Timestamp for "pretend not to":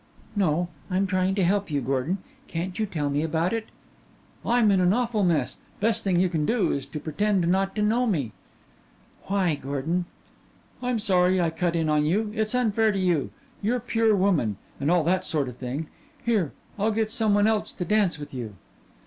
6.99-7.83